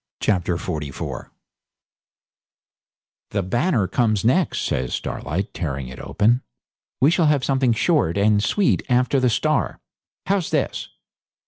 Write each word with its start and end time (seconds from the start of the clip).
Chapter 0.19 0.57
44 0.57 1.29
'The 3.29 3.43
"Banner" 3.43 3.87
comes 3.87 4.25
next,' 4.25 4.65
says 4.65 4.95
Starlight, 4.95 5.53
tearing 5.53 5.89
it 5.89 5.99
open. 5.99 6.41
'We 7.01 7.11
shall 7.11 7.27
have 7.27 7.45
something 7.45 7.71
short 7.73 8.17
and 8.17 8.43
sweet 8.43 8.81
after 8.89 9.19
the 9.19 9.29
"Star". 9.29 9.77
How's 10.25 10.49
this? 10.49 10.89